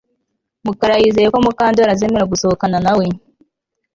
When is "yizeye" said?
1.01-1.27